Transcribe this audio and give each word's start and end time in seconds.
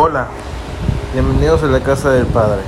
Hola, 0.00 0.28
bienvenidos 1.12 1.64
a 1.64 1.66
la 1.66 1.80
casa 1.80 2.12
del 2.12 2.26
Padre. 2.26 2.60